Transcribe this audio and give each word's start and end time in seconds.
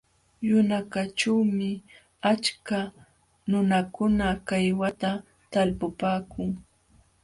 Yunakaćhuumi 0.49 1.69
achka 2.31 2.79
nunakuna 3.49 4.27
kaywata 4.47 5.11
talpupaakun. 5.51 6.49